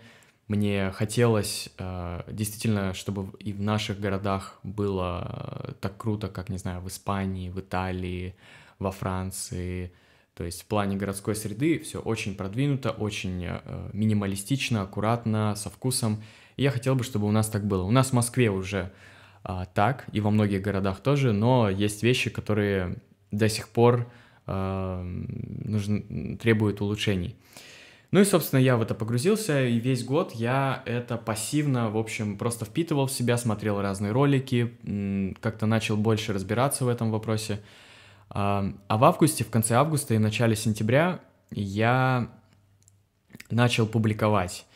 мне 0.51 0.91
хотелось 0.91 1.71
э, 1.79 2.23
действительно, 2.27 2.93
чтобы 2.93 3.39
и 3.39 3.53
в 3.53 3.61
наших 3.61 4.01
городах 4.01 4.59
было 4.65 5.69
э, 5.69 5.73
так 5.81 5.97
круто, 5.97 6.27
как, 6.27 6.49
не 6.49 6.59
знаю, 6.59 6.81
в 6.81 6.89
Испании, 6.89 7.51
в 7.51 7.61
Италии, 7.61 8.35
во 8.81 8.91
Франции. 8.91 9.93
То 10.35 10.45
есть 10.45 10.63
в 10.63 10.65
плане 10.67 10.97
городской 10.97 11.37
среды 11.37 11.79
все 11.79 12.01
очень 12.01 12.35
продвинуто, 12.35 12.91
очень 12.91 13.45
э, 13.45 13.91
минималистично, 13.93 14.83
аккуратно, 14.83 15.55
со 15.55 15.71
вкусом. 15.71 16.23
И 16.57 16.63
я 16.63 16.71
хотел 16.71 16.97
бы, 16.97 17.05
чтобы 17.05 17.29
у 17.29 17.31
нас 17.31 17.49
так 17.49 17.67
было. 17.67 17.85
У 17.85 17.91
нас 17.91 18.09
в 18.09 18.13
Москве 18.15 18.51
уже 18.51 18.91
э, 19.45 19.65
так, 19.75 20.07
и 20.13 20.21
во 20.21 20.31
многих 20.31 20.63
городах 20.63 21.01
тоже, 21.01 21.33
но 21.33 21.69
есть 21.69 22.03
вещи, 22.03 22.31
которые 22.31 22.97
до 23.31 23.49
сих 23.49 23.69
пор 23.69 24.11
э, 24.47 25.03
нужны, 25.03 26.39
требуют 26.41 26.81
улучшений. 26.81 27.37
Ну 28.13 28.21
и, 28.21 28.25
собственно, 28.25 28.59
я 28.59 28.77
в 28.77 28.83
это 28.83 28.95
погрузился, 28.95 29.65
и 29.65 29.79
весь 29.79 30.05
год 30.05 30.33
я 30.33 30.83
это 30.85 31.17
пассивно, 31.17 31.91
в 31.91 31.97
общем, 31.97 32.39
просто 32.39 32.65
впитывал 32.65 33.07
в 33.07 33.13
себя, 33.13 33.37
смотрел 33.37 33.81
разные 33.81 34.11
ролики, 34.11 34.75
как-то 35.41 35.67
начал 35.67 35.97
больше 35.97 36.33
разбираться 36.33 36.85
в 36.85 36.89
этом 36.89 37.13
вопросе. 37.13 37.61
А, 38.31 38.73
а 38.89 38.97
в 38.97 39.05
августе, 39.05 39.45
в 39.45 39.51
конце 39.51 39.75
августа 39.75 40.15
и 40.15 40.19
начале 40.19 40.57
сентября 40.57 41.21
я 41.51 42.31
начал 43.51 43.87
публиковать 43.87 44.67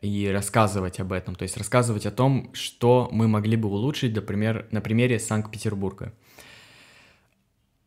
и 0.00 0.28
рассказывать 0.28 0.98
об 0.98 1.12
этом, 1.12 1.34
то 1.34 1.44
есть 1.44 1.56
рассказывать 1.56 2.06
о 2.06 2.10
том, 2.10 2.50
что 2.54 3.08
мы 3.12 3.28
могли 3.28 3.56
бы 3.56 3.68
улучшить, 3.68 4.14
например, 4.14 4.66
на 4.72 4.80
примере 4.80 5.18
Санкт-Петербурга. 5.18 6.12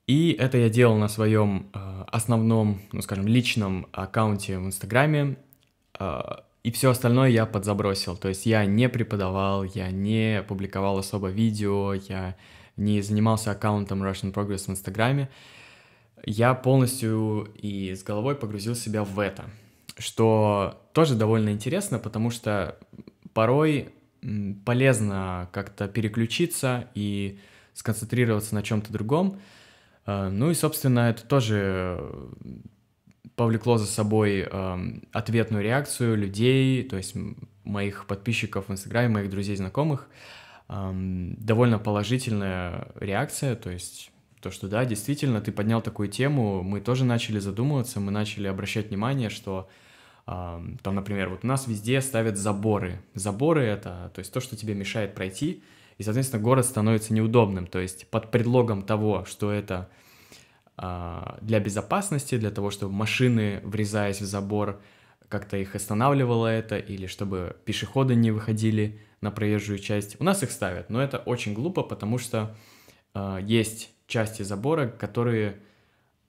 И 0.08 0.32
это 0.34 0.58
я 0.60 0.70
делал 0.70 0.98
на 0.98 1.08
своем 1.08 1.70
э, 1.74 2.04
основном, 2.08 2.80
ну 2.92 3.02
скажем, 3.02 3.28
личном 3.28 3.88
аккаунте 3.92 4.60
в 4.60 4.66
Инстаграме. 4.66 5.38
Э, 6.00 6.22
и 6.64 6.72
все 6.72 6.92
остальное 6.92 7.30
я 7.30 7.48
подзабросил. 7.48 8.16
То 8.16 8.30
есть 8.30 8.46
я 8.46 8.66
не 8.66 8.88
преподавал, 8.88 9.64
я 9.64 9.90
не 9.90 10.44
публиковал 10.48 11.00
особо 11.00 11.30
видео, 11.30 11.94
я 11.94 12.36
не 12.78 13.02
занимался 13.02 13.52
аккаунтом 13.52 14.04
Russian 14.04 14.34
Progress 14.34 14.66
в 14.66 14.70
Инстаграме. 14.70 15.30
Я 16.26 16.54
полностью 16.54 17.54
и 17.56 17.94
с 17.94 18.04
головой 18.04 18.36
погрузил 18.36 18.76
себя 18.76 19.04
в 19.04 19.20
это. 19.20 19.46
Что 19.98 20.82
тоже 20.94 21.16
довольно 21.16 21.50
интересно, 21.50 22.00
потому 22.00 22.32
что 22.32 22.78
порой 23.34 23.90
полезно 24.66 25.50
как-то 25.52 25.88
переключиться 25.88 26.90
и 26.96 27.40
сконцентрироваться 27.74 28.56
на 28.56 28.64
чем-то 28.64 28.92
другом. 28.92 29.40
А, 30.06 30.30
ну 30.30 30.50
и, 30.50 30.54
собственно, 30.54 31.10
это 31.10 31.26
тоже 31.26 31.98
э, 32.00 32.26
повлекло 33.36 33.78
за 33.78 33.86
собой 33.86 34.48
ответную 35.12 35.64
реакцию 35.64 36.18
людей, 36.18 36.84
то 36.84 36.98
есть 36.98 37.16
моих 37.64 38.06
подписчиков 38.08 38.70
в 38.70 38.72
Инстаграме, 38.72 39.10
моих 39.10 39.30
друзей, 39.30 39.56
знакомых. 39.56 40.08
Довольно 40.68 41.78
положительная 41.80 42.88
реакция, 42.96 43.56
то 43.56 43.70
есть 43.70 44.12
то, 44.42 44.52
что 44.52 44.68
да, 44.68 44.86
действительно, 44.86 45.42
ты 45.42 45.52
поднял 45.52 45.82
такую 45.82 46.10
тему, 46.10 46.64
мы 46.64 46.82
тоже 46.82 47.06
начали 47.06 47.40
задумываться, 47.40 48.00
мы 48.00 48.12
начали 48.12 48.48
обращать 48.48 48.90
внимание, 48.90 49.30
что 49.30 49.70
там, 50.26 50.78
например, 50.84 51.30
вот 51.30 51.44
у 51.44 51.48
нас 51.48 51.68
везде 51.68 52.02
ставят 52.02 52.38
заборы. 52.38 53.00
Заборы— 53.14 53.62
это, 53.64 54.12
то 54.16 54.20
есть 54.20 54.34
то, 54.34 54.40
что 54.40 54.56
тебе 54.56 54.74
мешает 54.74 55.14
пройти— 55.14 55.64
и, 55.98 56.04
соответственно, 56.04 56.44
город 56.44 56.66
становится 56.66 57.14
неудобным. 57.14 57.68
То 57.68 57.80
есть 57.80 58.08
под 58.08 58.32
предлогом 58.32 58.84
того, 58.84 59.26
что 59.26 59.52
это 59.52 59.90
а, 60.78 61.38
для 61.42 61.60
безопасности, 61.60 62.38
для 62.38 62.52
того, 62.52 62.70
чтобы 62.70 62.94
машины, 62.94 63.62
врезаясь 63.64 64.22
в 64.22 64.26
забор, 64.26 64.82
как-то 65.30 65.58
их 65.58 65.76
останавливало 65.76 66.48
это, 66.48 66.78
или 66.78 67.08
чтобы 67.08 67.56
пешеходы 67.66 68.16
не 68.16 68.32
выходили 68.32 69.00
на 69.22 69.32
проезжую 69.32 69.80
часть. 69.80 70.20
У 70.20 70.24
нас 70.24 70.44
их 70.44 70.52
ставят, 70.52 70.90
но 70.90 71.02
это 71.02 71.18
очень 71.20 71.54
глупо, 71.54 71.84
потому 71.84 72.18
что 72.18 72.56
э, 73.14 73.40
есть 73.42 73.92
части 74.08 74.44
забора, 74.44 74.88
которые, 74.88 75.60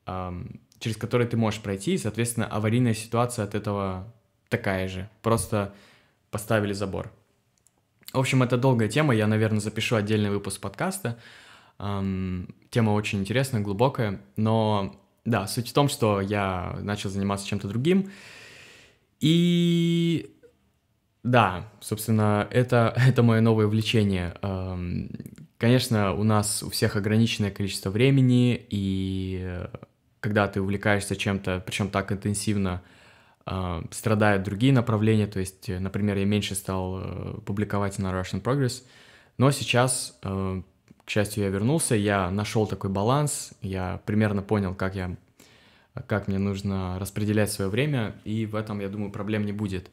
э, 0.06 0.32
через 0.78 0.96
которые 0.96 1.28
ты 1.28 1.36
можешь 1.36 1.60
пройти, 1.60 1.94
и, 1.94 1.98
соответственно, 1.98 2.46
аварийная 2.46 2.94
ситуация 2.94 3.44
от 3.44 3.54
этого 3.54 4.12
такая 4.48 4.88
же. 4.88 5.08
Просто 5.22 5.74
поставили 6.30 6.72
забор. 6.72 7.12
В 8.12 8.18
общем, 8.18 8.42
это 8.42 8.56
долгая 8.56 8.88
тема, 8.88 9.14
я, 9.14 9.26
наверное, 9.26 9.60
запишу 9.60 9.96
отдельный 9.96 10.30
выпуск 10.30 10.60
подкаста. 10.60 11.18
Эм, 11.78 12.54
тема 12.70 12.90
очень 12.90 13.20
интересная, 13.20 13.60
глубокая, 13.60 14.20
но 14.36 14.98
да, 15.24 15.46
суть 15.46 15.68
в 15.68 15.72
том, 15.72 15.88
что 15.88 16.20
я 16.20 16.78
начал 16.80 17.10
заниматься 17.10 17.46
чем-то 17.46 17.68
другим, 17.68 18.10
и 19.20 20.35
да, 21.26 21.68
собственно, 21.80 22.46
это, 22.50 22.94
это 23.08 23.22
мое 23.22 23.40
новое 23.40 23.66
увлечение. 23.66 24.34
Эм, 24.42 25.10
конечно, 25.58 26.14
у 26.14 26.22
нас 26.22 26.62
у 26.62 26.70
всех 26.70 26.96
ограниченное 26.96 27.50
количество 27.50 27.90
времени, 27.90 28.66
и 28.70 29.66
когда 30.20 30.48
ты 30.48 30.60
увлекаешься 30.60 31.16
чем-то, 31.16 31.62
причем 31.66 31.90
так 31.90 32.12
интенсивно, 32.12 32.82
а, 33.44 33.84
страдают 33.90 34.42
другие 34.42 34.72
направления, 34.72 35.26
то 35.26 35.38
есть, 35.38 35.68
э, 35.68 35.78
например, 35.78 36.16
я 36.16 36.24
меньше 36.24 36.56
стал 36.56 37.00
э, 37.00 37.40
публиковать 37.44 37.96
на 38.00 38.08
Russian 38.08 38.42
Progress, 38.42 38.82
но 39.38 39.52
сейчас, 39.52 40.18
э, 40.24 40.62
к 41.04 41.10
счастью, 41.10 41.44
я 41.44 41.50
вернулся, 41.50 41.94
я 41.94 42.28
нашел 42.30 42.66
такой 42.66 42.90
баланс, 42.90 43.52
я 43.62 44.00
примерно 44.04 44.42
понял, 44.42 44.74
как 44.74 44.96
я, 44.96 45.16
как 46.08 46.26
мне 46.26 46.38
нужно 46.38 46.98
распределять 46.98 47.52
свое 47.52 47.70
время, 47.70 48.16
и 48.24 48.46
в 48.46 48.56
этом, 48.56 48.80
я 48.80 48.88
думаю, 48.88 49.12
проблем 49.12 49.46
не 49.46 49.52
будет, 49.52 49.90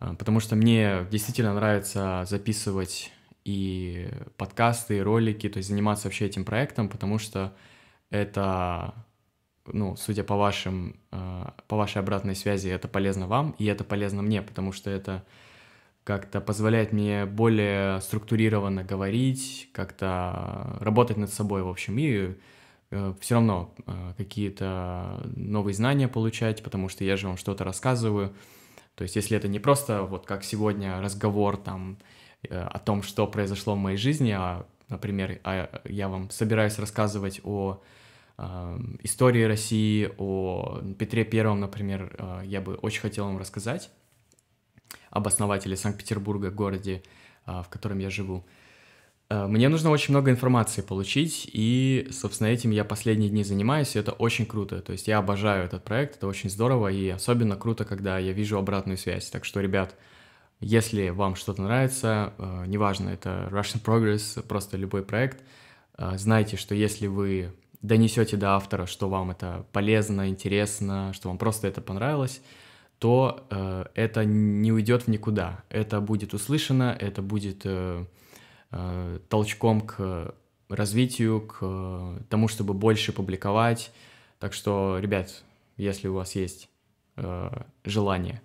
потому 0.00 0.40
что 0.40 0.56
мне 0.56 1.06
действительно 1.10 1.54
нравится 1.54 2.24
записывать 2.28 3.12
и 3.44 4.08
подкасты, 4.36 4.98
и 4.98 5.00
ролики, 5.00 5.48
то 5.48 5.58
есть 5.58 5.68
заниматься 5.68 6.08
вообще 6.08 6.26
этим 6.26 6.44
проектом, 6.44 6.88
потому 6.88 7.18
что 7.18 7.54
это 8.10 8.94
ну, 9.72 9.96
судя 9.96 10.24
по 10.24 10.36
вашим, 10.36 10.96
э, 11.12 11.44
по 11.68 11.76
вашей 11.76 11.98
обратной 11.98 12.34
связи, 12.34 12.68
это 12.68 12.88
полезно 12.88 13.26
вам, 13.26 13.54
и 13.58 13.66
это 13.66 13.84
полезно 13.84 14.22
мне, 14.22 14.42
потому 14.42 14.72
что 14.72 14.90
это 14.90 15.24
как-то 16.04 16.40
позволяет 16.40 16.92
мне 16.92 17.26
более 17.26 18.00
структурированно 18.00 18.84
говорить, 18.84 19.68
как-то 19.72 20.76
работать 20.80 21.16
над 21.16 21.32
собой, 21.32 21.62
в 21.62 21.68
общем, 21.68 21.98
и 21.98 22.34
э, 22.90 23.14
все 23.20 23.34
равно 23.34 23.74
э, 23.86 24.14
какие-то 24.16 25.22
новые 25.36 25.74
знания 25.74 26.08
получать, 26.08 26.62
потому 26.62 26.88
что 26.88 27.04
я 27.04 27.16
же 27.16 27.28
вам 27.28 27.36
что-то 27.36 27.64
рассказываю. 27.64 28.34
То 29.00 29.04
есть, 29.04 29.16
если 29.16 29.34
это 29.34 29.48
не 29.48 29.58
просто 29.58 30.02
вот 30.02 30.26
как 30.26 30.44
сегодня 30.44 31.00
разговор 31.00 31.56
там 31.56 31.96
о 32.50 32.78
том, 32.78 33.02
что 33.02 33.26
произошло 33.26 33.74
в 33.74 33.78
моей 33.78 33.96
жизни, 33.96 34.36
а, 34.38 34.66
например, 34.90 35.40
а 35.42 35.80
я 35.86 36.10
вам 36.10 36.28
собираюсь 36.28 36.78
рассказывать 36.78 37.40
о 37.42 37.82
истории 39.02 39.44
России, 39.44 40.12
о 40.18 40.82
Петре 40.98 41.24
Первом, 41.24 41.60
например, 41.60 42.14
а, 42.18 42.42
я 42.42 42.60
бы 42.60 42.74
очень 42.74 43.00
хотел 43.00 43.24
вам 43.24 43.38
рассказать, 43.38 43.90
об 45.08 45.26
основателе 45.26 45.78
Санкт-Петербурга, 45.78 46.50
городе, 46.50 47.02
а, 47.46 47.62
в 47.62 47.70
котором 47.70 48.00
я 48.00 48.10
живу. 48.10 48.44
А, 49.30 49.46
мне 49.46 49.70
нужно 49.70 49.90
очень 49.90 50.12
много 50.12 50.30
информации 50.30 50.82
получить, 50.82 51.48
и, 51.50 52.08
собственно, 52.10 52.48
этим 52.48 52.70
я 52.72 52.84
последние 52.84 53.30
дни 53.30 53.44
занимаюсь, 53.44 53.96
и 53.96 53.98
это 53.98 54.12
очень 54.12 54.44
круто. 54.44 54.82
То 54.82 54.92
есть 54.92 55.08
я 55.08 55.18
обожаю 55.18 55.64
этот 55.64 55.84
проект, 55.84 56.16
это 56.16 56.26
очень 56.26 56.50
здорово, 56.50 56.88
и 56.88 57.08
особенно 57.08 57.56
круто, 57.56 57.84
когда 57.84 58.18
я 58.18 58.32
вижу 58.32 58.58
обратную 58.58 58.98
связь. 58.98 59.30
Так 59.30 59.44
что, 59.46 59.60
ребят, 59.60 59.94
если 60.60 61.08
вам 61.08 61.36
что-то 61.36 61.62
нравится, 61.62 62.34
неважно, 62.66 63.08
это 63.08 63.48
Russian 63.50 63.82
Progress, 63.82 64.42
просто 64.46 64.76
любой 64.76 65.02
проект, 65.02 65.42
знайте, 65.96 66.58
что 66.58 66.74
если 66.74 67.06
вы 67.06 67.54
донесете 67.82 68.36
до 68.36 68.56
автора, 68.56 68.86
что 68.86 69.08
вам 69.08 69.30
это 69.30 69.64
полезно, 69.72 70.28
интересно, 70.28 71.12
что 71.14 71.28
вам 71.28 71.38
просто 71.38 71.68
это 71.68 71.80
понравилось, 71.80 72.42
то 72.98 73.46
э, 73.50 73.84
это 73.94 74.24
не 74.26 74.72
уйдет 74.72 75.04
в 75.04 75.08
никуда. 75.08 75.64
Это 75.70 76.00
будет 76.00 76.34
услышано, 76.34 76.94
это 76.98 77.22
будет 77.22 77.62
э, 77.64 78.04
э, 78.04 78.04
толчком 79.28 79.80
к 79.80 80.34
развитию, 80.70 81.40
к 81.42 81.58
э, 81.60 82.18
тому, 82.28 82.48
чтобы 82.48 82.74
больше 82.74 83.12
публиковать. 83.12 83.90
Так 84.38 84.54
что, 84.54 84.98
ребят, 84.98 85.42
если 85.76 86.08
у 86.08 86.14
вас 86.14 86.34
есть 86.34 86.68
э, 87.16 87.50
желание 87.84 88.40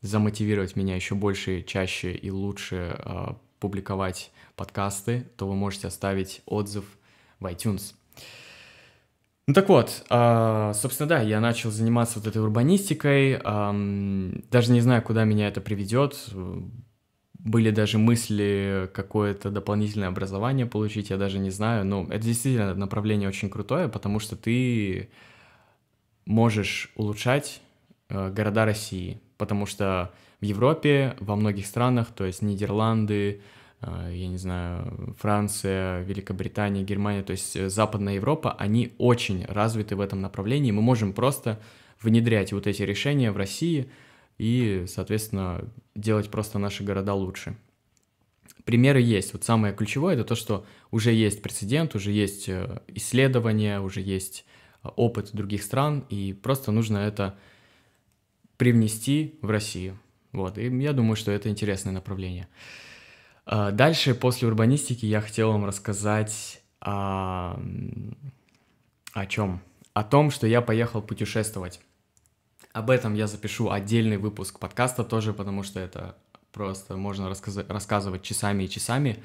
замотивировать 0.00 0.76
меня 0.76 0.94
еще 0.94 1.14
больше, 1.14 1.62
чаще 1.62 2.14
и 2.14 2.30
лучше 2.30 2.96
э, 2.98 3.34
публиковать 3.58 4.30
подкасты, 4.56 5.26
то 5.36 5.46
вы 5.46 5.54
можете 5.54 5.88
оставить 5.88 6.40
отзыв 6.46 6.84
в 7.38 7.46
iTunes. 7.46 7.94
Ну 9.46 9.54
так 9.54 9.68
вот, 9.68 9.88
собственно, 10.76 11.08
да, 11.08 11.22
я 11.22 11.40
начал 11.40 11.72
заниматься 11.72 12.20
вот 12.20 12.28
этой 12.28 12.40
урбанистикой, 12.40 13.40
даже 13.42 14.70
не 14.70 14.80
знаю, 14.80 15.02
куда 15.02 15.24
меня 15.24 15.48
это 15.48 15.60
приведет. 15.60 16.30
Были 17.44 17.70
даже 17.70 17.98
мысли 17.98 18.90
какое-то 18.92 19.50
дополнительное 19.50 20.08
образование 20.08 20.66
получить, 20.66 21.10
я 21.10 21.16
даже 21.16 21.38
не 21.38 21.50
знаю. 21.50 21.86
Но 21.86 22.06
это 22.10 22.20
действительно 22.20 22.74
направление 22.74 23.28
очень 23.28 23.48
крутое, 23.48 23.88
потому 23.88 24.18
что 24.20 24.36
ты 24.36 25.08
можешь 26.26 26.92
улучшать 26.96 27.62
э, 28.08 28.30
города 28.30 28.64
России, 28.64 29.20
потому 29.38 29.66
что 29.66 30.12
в 30.40 30.44
Европе, 30.44 31.16
во 31.18 31.36
многих 31.36 31.66
странах, 31.66 32.08
то 32.14 32.24
есть 32.24 32.42
Нидерланды, 32.42 33.40
а, 33.80 34.10
я 34.10 34.28
не 34.28 34.36
знаю, 34.36 35.14
Франция, 35.18 36.02
Великобритания, 36.02 36.82
Германия, 36.82 37.22
то 37.22 37.32
есть 37.32 37.56
э, 37.56 37.70
Западная 37.70 38.14
Европа, 38.14 38.52
они 38.52 38.92
очень 38.98 39.44
развиты 39.46 39.96
в 39.96 40.00
этом 40.00 40.20
направлении. 40.20 40.70
Мы 40.70 40.82
можем 40.82 41.14
просто 41.14 41.58
внедрять 42.02 42.52
вот 42.52 42.66
эти 42.66 42.82
решения 42.82 43.32
в 43.32 43.38
России 43.38 43.90
и, 44.40 44.86
соответственно, 44.86 45.70
делать 45.94 46.30
просто 46.30 46.58
наши 46.58 46.82
города 46.82 47.12
лучше. 47.12 47.58
Примеры 48.64 49.02
есть. 49.02 49.34
Вот 49.34 49.44
самое 49.44 49.74
ключевое 49.74 50.14
это 50.14 50.24
то, 50.24 50.34
что 50.34 50.64
уже 50.90 51.12
есть 51.12 51.42
прецедент, 51.42 51.94
уже 51.94 52.10
есть 52.10 52.48
э, 52.48 52.80
исследования, 52.86 53.80
уже 53.80 54.00
есть 54.00 54.46
э, 54.82 54.88
опыт 54.96 55.28
других 55.34 55.62
стран, 55.62 56.06
и 56.08 56.32
просто 56.32 56.72
нужно 56.72 56.96
это 56.96 57.38
привнести 58.56 59.38
в 59.42 59.50
Россию. 59.50 59.98
Вот, 60.32 60.56
и 60.56 60.68
я 60.68 60.94
думаю, 60.94 61.16
что 61.16 61.30
это 61.30 61.50
интересное 61.50 61.92
направление. 61.92 62.48
А, 63.44 63.72
дальше, 63.72 64.14
после 64.14 64.48
урбанистики, 64.48 65.04
я 65.04 65.20
хотел 65.20 65.52
вам 65.52 65.66
рассказать 65.66 66.62
о, 66.80 67.60
о 69.12 69.26
чем? 69.26 69.60
О 69.92 70.02
том, 70.02 70.30
что 70.30 70.46
я 70.46 70.62
поехал 70.62 71.02
путешествовать. 71.02 71.82
Об 72.72 72.90
этом 72.90 73.14
я 73.14 73.26
запишу 73.26 73.70
отдельный 73.70 74.16
выпуск 74.16 74.58
подкаста 74.58 75.04
тоже, 75.04 75.32
потому 75.32 75.62
что 75.62 75.80
это 75.80 76.16
просто 76.52 76.96
можно 76.96 77.28
рассказать, 77.28 77.68
рассказывать 77.68 78.22
часами 78.22 78.64
и 78.64 78.68
часами. 78.68 79.22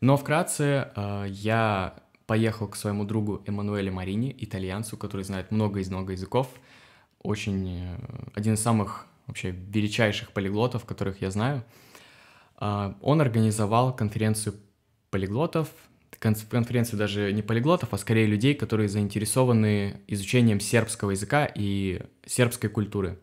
Но 0.00 0.16
вкратце 0.16 0.90
а, 0.94 1.24
я 1.24 1.94
поехал 2.26 2.68
к 2.68 2.76
своему 2.76 3.04
другу 3.04 3.42
Эммануэле 3.46 3.90
Марини, 3.90 4.34
итальянцу, 4.38 4.96
который 4.96 5.22
знает 5.22 5.50
много 5.50 5.80
из 5.80 5.90
много 5.90 6.12
языков. 6.12 6.48
Очень 7.22 7.68
э, 7.68 7.98
один 8.34 8.54
из 8.54 8.62
самых 8.62 9.06
вообще 9.26 9.50
величайших 9.50 10.30
полиглотов, 10.30 10.84
которых 10.84 11.20
я 11.20 11.30
знаю– 11.30 11.64
а, 12.60 12.94
он 13.00 13.20
организовал 13.20 13.96
конференцию 13.96 14.54
полиглотов, 15.10 15.68
конференцию 16.18 16.98
даже 16.98 17.32
не 17.32 17.42
полиглотов, 17.42 17.92
а 17.92 17.98
скорее 17.98 18.26
людей, 18.26 18.54
которые 18.54 18.88
заинтересованы 18.88 20.00
изучением 20.06 20.60
сербского 20.60 21.12
языка 21.12 21.50
и 21.54 22.02
сербской 22.26 22.68
культуры. 22.68 23.18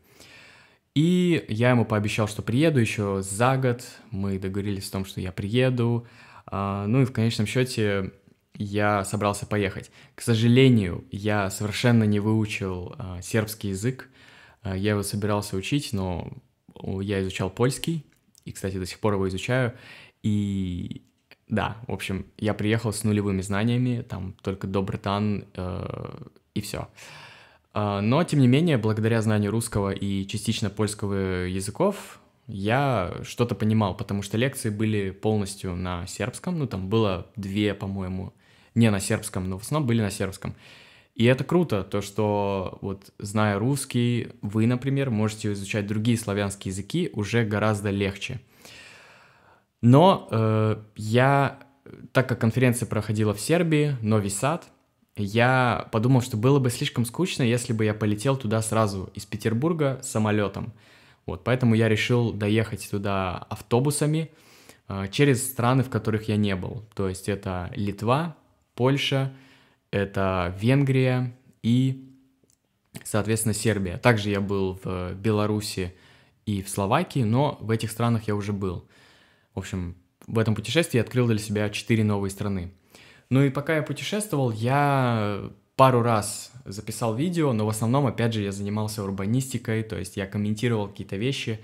И 0.96 1.46
я 1.48 1.70
ему 1.70 1.86
пообещал, 1.86 2.27
что 2.27 2.41
приеду 2.41 2.79
еще 2.79 3.22
за 3.22 3.58
год, 3.58 3.84
мы 4.10 4.39
договорились 4.39 4.89
о 4.89 4.94
том, 4.94 5.06
что 5.06 5.22
я 5.22 5.32
приеду, 5.32 6.08
а, 6.48 6.88
ну 6.88 7.03
и 7.03 7.06
в 7.06 7.12
конечном 7.12 7.46
счете 7.46 8.13
я 8.56 9.03
собрался 9.06 9.46
поехать. 9.46 9.91
К 10.15 10.22
сожалению, 10.22 11.06
я 11.12 11.51
совершенно 11.51 12.03
не 12.03 12.20
выучил 12.20 12.96
а, 12.98 13.22
сербский 13.22 13.70
язык, 13.70 14.10
я 14.63 14.91
его 14.91 15.03
собирался 15.03 15.56
учить, 15.56 15.94
но 15.94 16.29
я 16.84 17.22
изучал 17.22 17.50
польский, 17.50 18.03
и, 18.44 18.51
кстати, 18.51 18.77
до 18.77 18.86
сих 18.86 19.00
пор 19.00 19.13
его 19.13 19.27
изучаю. 19.29 19.74
И 20.24 21.03
да, 21.48 21.77
в 21.88 21.94
общем, 21.94 22.25
я 22.38 22.54
приехал 22.54 22.92
с 22.92 23.04
нулевыми 23.04 23.42
знаниями, 23.42 24.01
там 24.01 24.34
только 24.42 24.68
добротан 24.68 25.46
э, 25.54 26.20
и 26.54 26.62
все. 26.62 26.89
Э, 27.74 28.00
но, 28.01 28.24
тем 28.24 28.42
не 28.42 28.48
менее, 28.48 28.77
благодаря 28.77 29.22
знанию 29.22 29.51
русского 29.51 29.92
и 29.92 30.27
частично 30.27 30.70
польского 30.70 31.46
языков, 31.46 32.20
я 32.48 33.13
что-то 33.24 33.56
понимал, 33.56 33.96
потому 33.96 34.22
что 34.22 34.38
лекции 34.38 34.70
были 34.70 35.12
полностью 35.12 35.75
на 35.75 36.06
сербском, 36.08 36.60
ну, 36.60 36.67
там 36.67 36.89
было 36.89 37.28
две, 37.36 37.74
по-моему, 37.74 38.34
не 38.76 38.89
на 38.89 39.00
сербском, 39.00 39.50
но 39.50 39.58
в 39.58 39.63
основном 39.63 39.88
были 39.88 40.02
на 40.02 40.12
сербском. 40.12 40.56
И 41.15 41.26
это 41.26 41.43
круто, 41.43 41.84
то, 41.84 42.02
что 42.02 42.78
вот 42.82 43.12
зная 43.17 43.58
русский, 43.58 44.30
вы, 44.41 44.67
например, 44.67 45.10
можете 45.10 45.52
изучать 45.54 45.88
другие 45.88 46.17
славянские 46.17 46.72
языки 46.72 47.10
уже 47.12 47.43
гораздо 47.43 47.89
легче. 47.89 48.39
Но 49.82 50.28
э, 50.32 50.78
я, 50.96 51.60
так 52.12 52.28
как 52.30 52.40
конференция 52.40 52.88
проходила 52.88 53.34
в 53.34 53.40
Сербии, 53.40 53.96
Нови 54.02 54.30
Сад, 54.30 54.68
я 55.16 55.88
подумал, 55.92 56.22
что 56.22 56.38
было 56.38 56.60
бы 56.60 56.70
слишком 56.70 57.06
скучно, 57.06 57.44
если 57.44 57.74
бы 57.74 57.86
я 57.86 57.94
полетел 57.94 58.38
туда 58.38 58.62
сразу 58.62 59.10
из 59.13 59.26
Петербурга 59.26 60.00
самолетом. 60.04 60.74
Вот, 61.26 61.44
поэтому 61.44 61.76
я 61.76 61.90
решил 61.90 62.32
доехать 62.32 62.90
туда 62.90 63.38
автобусами 63.50 64.32
э, 64.88 65.08
через 65.12 65.46
страны, 65.50 65.84
в 65.84 65.90
которых 65.90 66.28
я 66.30 66.38
не 66.38 66.56
был. 66.56 66.86
То 66.96 67.10
есть 67.10 67.30
это 67.30 67.72
Литва, 67.76 68.36
Польша, 68.76 69.34
это 69.92 70.56
Венгрия 70.60 71.36
и, 71.63 72.10
соответственно, 73.04 73.54
Сербия. 73.54 73.98
Также 73.98 74.30
я 74.30 74.40
был 74.40 74.80
в 74.84 75.13
Беларуси 75.13 75.94
и 76.46 76.62
в 76.62 76.70
Словакии, 76.70 77.24
но 77.24 77.58
в 77.60 77.72
этих 77.72 77.92
странах 77.92 78.28
я 78.28 78.36
уже 78.36 78.54
был. 78.54 78.86
В 79.58 79.60
общем, 79.60 79.96
в 80.28 80.38
этом 80.38 80.54
путешествии 80.54 81.00
я 81.00 81.02
открыл 81.02 81.26
для 81.26 81.39
себя 81.39 81.72
четыре 81.72 82.04
новые 82.04 82.30
страны. 82.30 82.72
Ну 83.32 83.41
и 83.41 83.50
пока 83.50 83.78
я 83.78 83.82
путешествовал, 83.82 84.52
я 84.52 85.50
пару 85.76 86.04
раз 86.04 86.52
записал 86.65 87.15
видео, 87.15 87.54
но 87.54 87.65
в 87.65 87.70
основном, 87.70 88.06
опять 88.06 88.34
же, 88.34 88.43
я 88.43 88.52
занимался 88.52 89.04
урбанистикой, 89.04 89.82
то 89.82 89.98
есть 89.98 90.15
я 90.15 90.28
комментировал 90.28 90.88
какие-то 90.88 91.15
вещи 91.15 91.60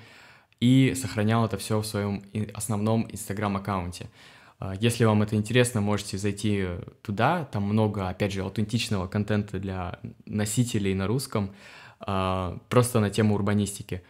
и 0.60 0.95
сохранял 0.95 1.45
это 1.45 1.60
все 1.60 1.82
в 1.82 1.86
своем 1.86 2.23
основном 2.56 3.06
инстаграм-аккаунте. 3.12 4.10
А, 4.58 4.73
если 4.79 5.06
вам 5.06 5.21
это 5.21 5.36
интересно, 5.36 5.79
можете 5.79 6.17
зайти 6.17 6.65
туда, 7.03 7.45
там 7.45 7.62
много, 7.62 8.10
опять 8.10 8.34
же, 8.34 8.41
аутентичного 8.41 9.06
контента 9.06 9.60
для 9.60 9.99
носителей 10.25 10.95
на 10.95 11.06
русском, 11.06 11.53
а, 11.99 12.58
просто 12.69 12.99
на 12.99 13.12
тему 13.12 13.36
урбанистики. 13.36 14.01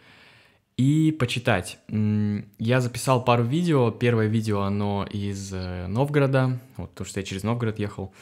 И 0.76 1.12
почитать. 1.12 1.78
Я 1.88 2.80
записал 2.80 3.24
пару 3.24 3.44
видео. 3.44 3.90
Первое 3.92 4.26
видео, 4.26 4.62
оно 4.62 5.06
из 5.08 5.52
э, 5.52 5.86
Новгорода, 5.86 6.58
вот, 6.76 6.90
потому 6.90 7.06
что 7.06 7.20
я 7.20 7.26
через 7.26 7.44
Новгород 7.44 7.78
ехал. 7.78 8.12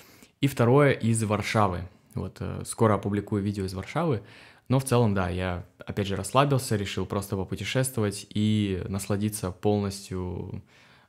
И 0.43 0.49
второе 0.49 0.91
из 0.93 1.23
Варшавы. 1.23 1.89
Вот, 2.15 2.37
э, 2.41 2.63
скоро 2.67 2.95
опубликую 2.95 3.43
видео 3.43 3.65
из 3.65 3.73
Варшавы. 3.73 4.23
Но 4.69 4.79
в 4.79 4.85
целом, 4.85 5.15
да, 5.15 5.29
я, 5.29 5.65
опять 5.79 6.07
же, 6.07 6.17
расслабился, 6.17 6.77
решил 6.77 7.07
просто 7.07 7.37
попутешествовать 7.37 8.27
и 8.31 8.83
насладиться 8.87 9.51
полностью 9.51 10.63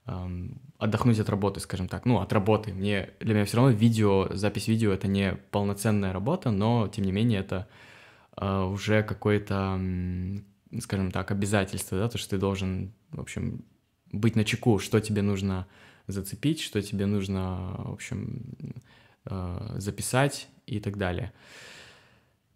эм, 0.06 0.62
отдохнуть 0.78 1.20
от 1.20 1.30
работы, 1.30 1.60
скажем 1.60 1.88
так, 1.88 2.06
ну, 2.06 2.20
от 2.20 2.34
работы. 2.34 2.74
Мне, 2.74 3.12
для 3.20 3.34
меня 3.34 3.46
все 3.46 3.58
равно 3.58 3.72
видео, 3.72 4.28
запись 4.32 4.68
видео— 4.68 4.92
это 4.94 5.08
не 5.08 5.36
полноценная 5.52 6.14
работа, 6.14 6.52
но, 6.52 6.88
тем 6.88 7.06
не 7.06 7.12
менее, 7.12 7.40
это 7.40 7.68
э, 8.36 8.64
уже 8.64 9.04
какое-то, 9.04 9.80
скажем 10.82 11.12
так, 11.12 11.32
обязательство, 11.32 11.98
да, 11.98 12.10
то, 12.10 12.18
что 12.18 12.32
ты 12.32 12.38
должен, 12.38 12.94
в 13.12 13.22
общем, 13.22 13.66
быть 14.12 14.36
на 14.36 14.46
чеку, 14.46 14.80
что 14.80 15.00
тебе 15.00 15.22
нужно 15.22 15.68
зацепить, 16.08 16.62
что 16.62 16.82
тебе 16.82 17.06
нужно, 17.06 17.76
в 17.78 17.94
общем, 17.94 18.56
э, 19.26 19.76
записать 19.78 20.48
и 20.66 20.80
так 20.80 20.98
далее. 20.98 21.34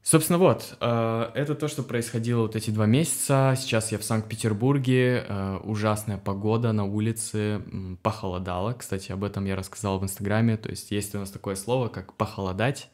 Собственно, 0.04 0.40
вот, 0.40 0.78
э, 0.80 1.32
это 1.34 1.56
то, 1.56 1.68
что 1.68 1.84
происходило 1.84 2.44
вот 2.44 2.56
эти 2.56 2.70
два 2.70 2.86
месяца. 2.86 3.56
Сейчас 3.58 3.92
я 3.92 3.98
в 3.98 4.04
Санкт-Петербурге, 4.04 5.26
э, 5.28 5.58
ужасная 5.64 6.18
погода 6.18 6.72
на 6.72 6.86
улице, 6.86 7.62
похолодало. 8.04 8.74
Кстати, 8.74 9.12
об 9.12 9.24
этом 9.24 9.46
я 9.46 9.56
рассказал 9.56 10.00
в 10.00 10.04
Инстаграме. 10.04 10.56
То 10.58 10.70
есть 10.70 10.92
есть 10.92 11.14
у 11.16 11.20
нас 11.20 11.32
такое 11.32 11.56
слово, 11.56 11.90
как 11.90 12.14
похолодать. 12.14 12.90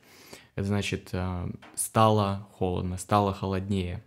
Это 0.55 0.67
значит, 0.67 1.11
стало 1.73 2.47
холодно, 2.51 2.97
стало 2.97 3.33
холоднее. 3.33 4.03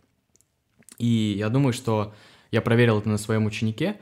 И 0.98 1.34
я 1.38 1.48
думаю, 1.48 1.72
что 1.72 2.14
я 2.50 2.60
проверил 2.62 2.98
это 2.98 3.08
на 3.08 3.18
своем 3.18 3.46
ученике. 3.46 3.98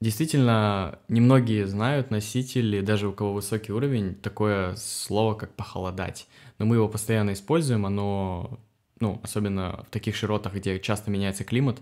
Действительно, 0.00 0.98
немногие 1.08 1.66
знают 1.66 2.10
носители, 2.10 2.80
даже 2.80 3.06
у 3.06 3.12
кого 3.12 3.34
высокий 3.34 3.72
уровень, 3.72 4.16
такое 4.16 4.74
слово, 4.76 5.34
как 5.34 5.54
похолодать 5.54 6.26
но 6.62 6.66
мы 6.66 6.76
его 6.76 6.88
постоянно 6.88 7.32
используем, 7.32 7.86
оно, 7.86 8.60
ну, 9.00 9.18
особенно 9.24 9.84
в 9.88 9.90
таких 9.90 10.14
широтах, 10.14 10.54
где 10.54 10.78
часто 10.78 11.10
меняется 11.10 11.42
климат, 11.42 11.80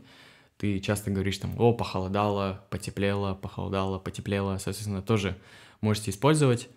ты 0.57 0.81
часто 0.81 1.11
говоришь 1.11 1.37
там, 1.37 1.55
о, 1.61 1.75
похолодало, 1.75 2.65
потеплело, 2.71 3.35
похолодало, 3.35 3.99
потеплело, 3.99 4.57
соответственно, 4.57 5.03
тоже 5.03 5.37
можете 5.83 6.13
использовать. 6.13 6.71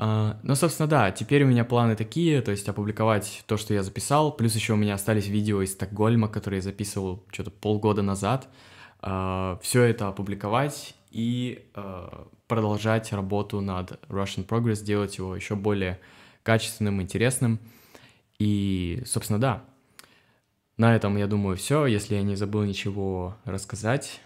А, 0.00 0.38
ну, 0.44 0.54
собственно, 0.54 0.88
да, 0.88 1.10
теперь 1.10 1.42
у 1.42 1.48
меня 1.48 1.64
планы 1.64 1.96
такие, 1.96 2.40
то 2.40 2.52
есть 2.52 2.68
опубликовать 2.68 3.42
то, 3.46 3.56
что 3.56 3.74
я 3.74 3.82
записал, 3.82 4.30
плюс 4.30 4.54
еще 4.54 4.74
у 4.74 4.76
меня 4.76 4.94
остались 4.94 5.26
видео 5.26 5.60
из 5.60 5.72
Стокгольма, 5.72 6.28
которые 6.28 6.58
я 6.58 6.62
записывал 6.62 7.24
что-то 7.32 7.50
полгода 7.50 8.00
назад, 8.00 8.48
а, 9.00 9.58
все 9.60 9.82
это 9.82 10.06
опубликовать 10.06 10.94
и 11.10 11.68
а, 11.74 12.28
продолжать 12.46 13.12
работу 13.12 13.60
над 13.60 14.00
Russian 14.08 14.46
Progress, 14.46 14.84
делать 14.84 15.18
его 15.18 15.34
еще 15.34 15.56
более 15.56 15.98
качественным, 16.44 17.02
интересным. 17.02 17.58
И, 18.38 19.02
собственно, 19.04 19.40
да. 19.40 19.64
На 20.76 20.94
этом, 20.94 21.16
я 21.16 21.26
думаю, 21.26 21.56
все. 21.56 21.86
Если 21.86 22.14
я 22.14 22.22
не 22.22 22.36
забыл 22.36 22.62
ничего 22.62 23.36
рассказать, 23.44 24.20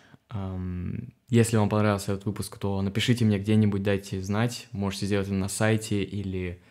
если 1.28 1.56
вам 1.56 1.68
понравился 1.68 2.12
этот 2.12 2.26
выпуск, 2.26 2.58
то 2.58 2.80
напишите 2.82 3.24
мне 3.24 3.38
где-нибудь, 3.38 3.82
дайте 3.82 4.20
знать. 4.22 4.68
Можете 4.72 5.06
сделать 5.06 5.26
это 5.26 5.36
на 5.36 5.48
сайте 5.48 6.02
или 6.02 6.62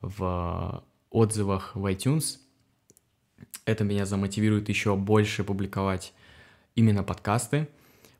в 0.00 0.84
отзывах 1.10 1.76
в 1.76 1.84
iTunes. 1.86 2.38
Это 3.64 3.84
меня 3.84 4.06
замотивирует 4.06 4.68
еще 4.68 4.96
больше 4.96 5.44
публиковать 5.44 6.12
именно 6.74 7.02
подкасты, 7.04 7.68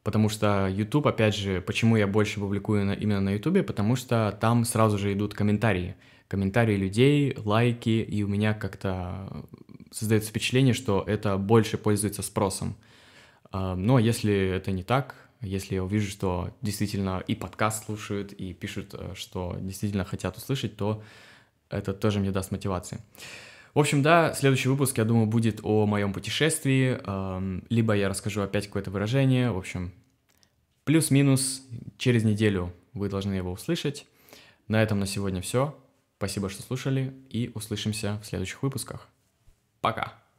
потому 0.02 0.28
что 0.28 0.68
YouTube, 0.68 1.06
опять 1.06 1.34
же, 1.34 1.60
почему 1.60 1.96
я 1.96 2.06
больше 2.06 2.38
публикую 2.38 2.84
на, 2.84 2.92
именно 2.92 3.20
на 3.20 3.30
YouTube, 3.30 3.66
потому 3.66 3.96
что 3.96 4.36
там 4.40 4.64
сразу 4.64 4.98
же 4.98 5.12
идут 5.12 5.34
комментарии, 5.34 5.96
комментарии 6.28 6.76
людей, 6.76 7.36
лайки, 7.44 7.88
и 7.88 8.22
у 8.22 8.28
меня 8.28 8.54
как-то 8.54 9.46
создается 9.90 10.30
впечатление, 10.30 10.74
что 10.74 11.02
это 11.06 11.36
больше 11.38 11.78
пользуется 11.78 12.22
спросом. 12.22 12.76
А, 13.52 13.76
но 13.76 13.98
если 13.98 14.34
это 14.34 14.72
не 14.72 14.82
так, 14.82 15.14
если 15.40 15.74
я 15.74 15.84
увижу, 15.84 16.10
что 16.10 16.54
действительно 16.62 17.22
и 17.26 17.34
подкаст 17.34 17.86
слушают, 17.86 18.32
и 18.32 18.52
пишут, 18.54 18.94
э, 18.94 19.12
что 19.14 19.56
действительно 19.60 20.04
хотят 20.04 20.36
услышать, 20.36 20.76
то 20.76 21.02
это 21.68 21.92
тоже 21.92 22.20
мне 22.20 22.30
даст 22.30 22.50
мотивации. 22.50 23.00
В 23.74 23.78
общем, 23.78 24.02
да, 24.02 24.34
следующий 24.34 24.68
выпуск, 24.68 24.98
я 24.98 25.04
думаю, 25.04 25.26
будет 25.26 25.60
о 25.62 25.86
моем 25.86 26.12
путешествии, 26.12 27.00
либо 27.72 27.94
я 27.94 28.10
расскажу 28.10 28.42
опять 28.42 28.66
какое-то 28.66 28.90
выражение, 28.90 29.50
в 29.50 29.56
общем, 29.56 29.94
плюс-минус, 30.84 31.62
через 31.96 32.22
неделю 32.22 32.74
вы 32.92 33.08
должны 33.08 33.32
его 33.32 33.50
услышать. 33.50 34.06
На 34.68 34.82
этом 34.82 35.00
на 35.00 35.06
сегодня 35.06 35.40
все. 35.40 35.74
Спасибо, 36.18 36.50
что 36.50 36.62
слушали, 36.62 37.14
и 37.30 37.50
услышимся 37.54 38.20
в 38.22 38.26
следующих 38.26 38.62
выпусках. 38.62 39.08
Пока! 39.80 40.21